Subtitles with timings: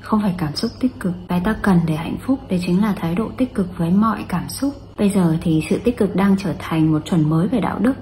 [0.00, 2.94] không phải cảm xúc tích cực cái ta cần để hạnh phúc, đấy chính là
[2.96, 4.74] thái độ tích cực với mọi cảm xúc.
[4.98, 7.92] Bây giờ thì sự tích cực đang trở thành một chuẩn mới về đạo đức.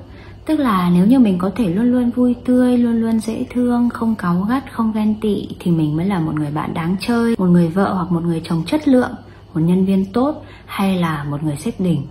[0.46, 3.88] Tức là nếu như mình có thể luôn luôn vui tươi, luôn luôn dễ thương,
[3.88, 7.34] không cáu gắt, không ghen tị, thì mình mới là một người bạn đáng chơi,
[7.38, 9.14] một người vợ hoặc một người chồng chất lượng,
[9.54, 12.02] một nhân viên tốt hay là một người xếp đỉnh.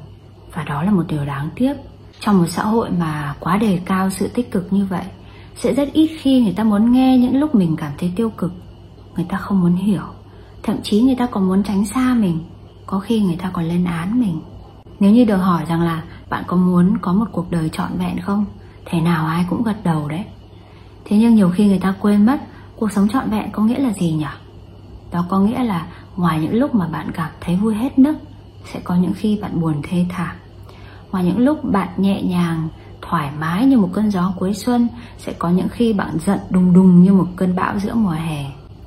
[0.54, 1.74] Và đó là một điều đáng tiếc.
[2.20, 5.04] Trong một xã hội mà quá đề cao sự tích cực như vậy,
[5.56, 8.52] sẽ rất ít khi người ta muốn nghe những lúc mình cảm thấy tiêu cực
[9.16, 10.04] người ta không muốn hiểu.
[10.64, 12.40] Thậm chí người ta còn muốn tránh xa mình.
[12.86, 14.42] Có khi người ta còn lên án mình.
[15.00, 18.20] Nếu như được hỏi rằng là bạn có muốn có một cuộc đời trọn vẹn
[18.20, 18.46] không?
[18.86, 20.26] Thể nào ai cũng gật đầu đấy.
[21.06, 22.38] Thế nhưng nhiều khi người ta quên mất
[22.76, 24.26] cuộc sống trọn vẹn có nghĩa là gì nhỉ?
[25.12, 28.18] Đó có nghĩa là ngoài những lúc mà bạn cảm thấy vui hết nức,
[28.74, 30.36] sẽ có những khi bạn buồn thê thảm.
[31.12, 32.68] Ngoài những lúc bạn nhẹ nhàng,
[33.02, 36.74] thoải mái như một cơn gió cuối xuân, sẽ có những khi bạn giận đùng
[36.74, 38.46] đùng như một cơn bão giữa mùa hè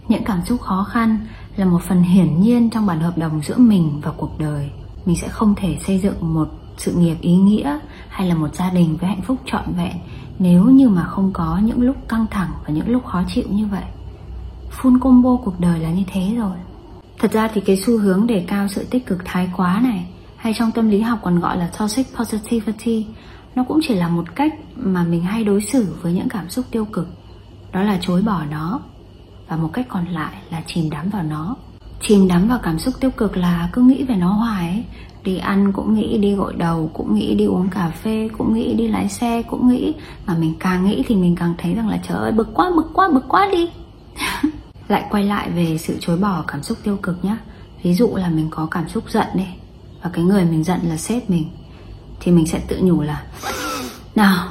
[0.09, 1.19] những cảm xúc khó khăn
[1.57, 4.71] là một phần hiển nhiên trong bản hợp đồng giữa mình và cuộc đời.
[5.07, 8.71] Mình sẽ không thể xây dựng một sự nghiệp ý nghĩa hay là một gia
[8.71, 9.93] đình với hạnh phúc trọn vẹn
[10.38, 13.66] nếu như mà không có những lúc căng thẳng và những lúc khó chịu như
[13.66, 13.85] vậy.
[14.80, 16.57] Full combo cuộc đời là như thế rồi.
[17.19, 20.54] Thật ra thì cái xu hướng đề cao sự tích cực thái quá này, hay
[20.59, 23.07] trong tâm lý học còn gọi là toxic positivity,
[23.54, 26.65] nó cũng chỉ là một cách mà mình hay đối xử với những cảm xúc
[26.71, 27.09] tiêu cực.
[27.73, 28.80] Đó là chối bỏ nó
[29.49, 31.57] và một cách còn lại là chìm đắm vào nó.
[32.01, 34.85] Chìm đắm vào cảm xúc tiêu cực là cứ nghĩ về nó hoài ấy.
[35.23, 38.74] đi ăn cũng nghĩ, đi gội đầu cũng nghĩ, đi uống cà phê cũng nghĩ,
[38.74, 39.95] đi lái xe cũng nghĩ.
[40.26, 42.91] Mà mình càng nghĩ thì mình càng thấy rằng là trời ơi, bực quá bực
[42.95, 43.71] quá bực quá đi.
[44.88, 47.37] Lại quay lại về sự chối bỏ cảm xúc tiêu cực nhé
[47.82, 49.46] ví dụ là mình có cảm xúc giận đi,
[50.02, 51.51] và cái người mình giận là sếp mình,
[52.21, 53.26] thì mình sẽ tự nhủ là,
[54.15, 54.49] nào,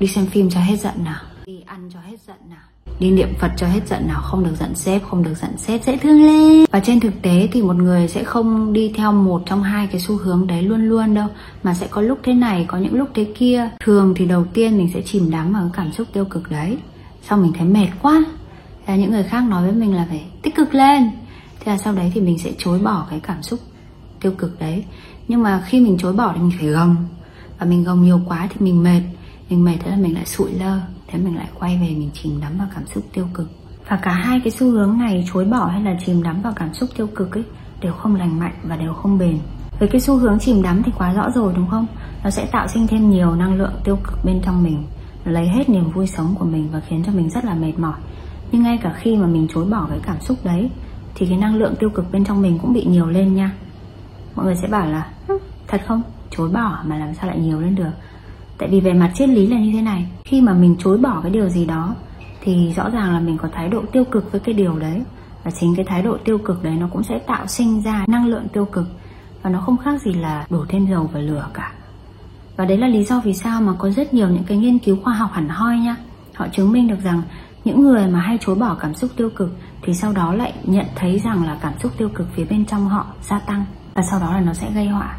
[0.00, 1.20] đi xem phim cho hết giận nào.
[1.46, 4.54] Đi ăn cho hết giận nào đi niệm phật cho hết giận nào không được
[4.60, 6.64] giận sếp, không được giận sếp, dễ thương lên.
[6.70, 10.00] Và trên thực tế thì một người sẽ không đi theo một trong hai cái
[10.00, 11.28] xu hướng đấy luôn luôn đâu,
[11.62, 13.70] mà sẽ có lúc thế này, có những lúc thế kia.
[13.80, 16.78] Thường thì đầu tiên mình sẽ chìm đắm vào cái cảm xúc tiêu cực đấy,
[17.22, 18.24] xong mình thấy mệt quá.
[18.86, 21.10] Là những người khác nói với mình là phải tích cực lên.
[21.60, 23.60] Thế là sau đấy thì mình sẽ chối bỏ cái cảm xúc
[24.20, 24.84] tiêu cực đấy.
[25.28, 26.96] Nhưng mà khi mình chối bỏ thì mình phải gồng.
[27.58, 29.00] Và mình gồng nhiều quá thì mình mệt
[29.50, 32.40] mình mệt thế là mình lại sụi lơ, thế mình lại quay về mình chìm
[32.40, 33.50] đắm vào cảm xúc tiêu cực.
[33.88, 36.74] Và cả hai cái xu hướng này, chối bỏ hay là chìm đắm vào cảm
[36.74, 37.44] xúc tiêu cực ấy,
[37.80, 39.38] đều không lành mạnh và đều không bền.
[39.78, 41.86] Với cái xu hướng chìm đắm thì quá rõ rồi, đúng không?
[42.24, 44.84] Nó sẽ tạo sinh thêm nhiều năng lượng tiêu cực bên trong mình,
[45.24, 47.72] nó lấy hết niềm vui sống của mình và khiến cho mình rất là mệt
[47.78, 47.98] mỏi.
[48.52, 50.70] Nhưng ngay cả khi mà mình chối bỏ cái cảm xúc đấy,
[51.14, 53.50] thì cái năng lượng tiêu cực bên trong mình cũng bị nhiều lên nha.
[54.34, 55.10] Mọi người sẽ bảo là
[55.68, 56.02] thật không?
[56.30, 57.90] Chối bỏ mà làm sao lại nhiều lên được?
[58.58, 61.20] Tại vì về mặt triết lý là như thế này, khi mà mình chối bỏ
[61.22, 61.94] cái điều gì đó,
[62.40, 65.02] thì rõ ràng là mình có thái độ tiêu cực với cái điều đấy.
[65.44, 68.26] Và chính cái thái độ tiêu cực đấy nó cũng sẽ tạo sinh ra năng
[68.26, 68.86] lượng tiêu cực.
[69.42, 71.72] Và nó không khác gì là đổ thêm dầu vào lửa cả.
[72.56, 74.96] Và đấy là lý do vì sao mà có rất nhiều những cái nghiên cứu
[75.04, 75.96] khoa học hẳn hoi nha.
[76.34, 77.22] Họ chứng minh được rằng
[77.64, 80.86] những người mà hay chối bỏ cảm xúc tiêu cực thì sau đó lại nhận
[80.94, 83.64] thấy rằng là cảm xúc tiêu cực phía bên trong họ gia tăng.
[83.94, 85.16] Và sau đó là nó sẽ gây họa.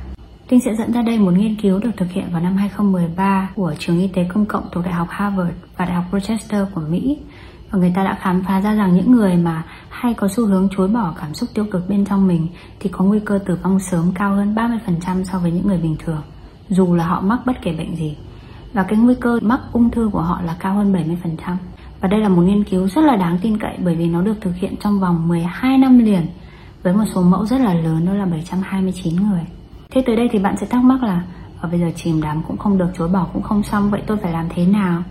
[0.49, 3.73] Linh sẽ dẫn ra đây một nghiên cứu được thực hiện vào năm 2013 của
[3.79, 7.17] trường y tế công cộng thuộc Đại học Harvard và Đại học Rochester của Mỹ.
[7.71, 10.69] Và người ta đã khám phá ra rằng những người mà hay có xu hướng
[10.77, 12.47] chối bỏ cảm xúc tiêu cực bên trong mình
[12.79, 15.95] thì có nguy cơ tử vong sớm cao hơn 30% so với những người bình
[15.99, 16.21] thường,
[16.69, 18.17] dù là họ mắc bất kể bệnh gì.
[18.73, 21.55] Và cái nguy cơ mắc ung thư của họ là cao hơn 70%.
[22.01, 24.35] Và đây là một nghiên cứu rất là đáng tin cậy bởi vì nó được
[24.41, 26.27] thực hiện trong vòng 12 năm liền
[26.83, 29.45] với một số mẫu rất là lớn đó là 729 người.
[29.89, 31.23] Thế tới đây thì bạn sẽ thắc mắc là
[31.61, 34.17] ở bây giờ chìm đắm cũng không được, chối bỏ cũng không xong, vậy tôi
[34.17, 35.03] phải làm thế nào?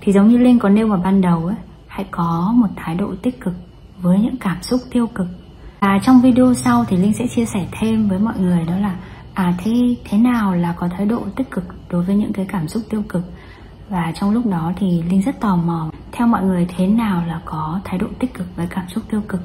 [0.00, 1.56] Thì giống như linh có nêu vào ban đầu ấy,
[1.86, 3.54] hãy có một thái độ tích cực
[4.02, 5.26] với những cảm xúc tiêu cực.
[5.80, 8.96] Và trong video sau thì linh sẽ chia sẻ thêm với mọi người đó là
[9.34, 12.68] à thế thế nào là có thái độ tích cực đối với những cái cảm
[12.68, 13.22] xúc tiêu cực?
[13.88, 17.40] Và trong lúc đó thì linh rất tò mò, theo mọi người, thế nào là
[17.44, 19.40] có thái độ tích cực với cảm xúc tiêu cực?